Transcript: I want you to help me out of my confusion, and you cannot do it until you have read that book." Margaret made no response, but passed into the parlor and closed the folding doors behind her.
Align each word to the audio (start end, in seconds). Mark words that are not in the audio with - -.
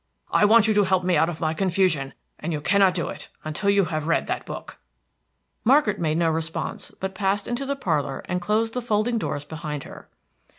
I 0.31 0.45
want 0.45 0.67
you 0.67 0.73
to 0.73 0.83
help 0.83 1.03
me 1.03 1.15
out 1.15 1.29
of 1.29 1.39
my 1.39 1.53
confusion, 1.53 2.15
and 2.39 2.51
you 2.51 2.59
cannot 2.59 2.95
do 2.95 3.07
it 3.09 3.29
until 3.43 3.69
you 3.69 3.85
have 3.85 4.07
read 4.07 4.25
that 4.25 4.47
book." 4.47 4.79
Margaret 5.63 5.99
made 5.99 6.17
no 6.17 6.31
response, 6.31 6.89
but 6.89 7.13
passed 7.13 7.47
into 7.47 7.67
the 7.67 7.75
parlor 7.75 8.23
and 8.25 8.41
closed 8.41 8.73
the 8.73 8.81
folding 8.81 9.19
doors 9.19 9.45
behind 9.45 9.83
her. 9.83 10.09